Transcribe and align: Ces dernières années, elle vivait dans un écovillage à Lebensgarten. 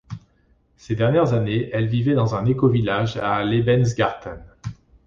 Ces 0.77 0.95
dernières 0.95 1.33
années, 1.33 1.69
elle 1.73 1.85
vivait 1.85 2.15
dans 2.15 2.33
un 2.33 2.47
écovillage 2.47 3.17
à 3.17 3.43
Lebensgarten. 3.43 4.41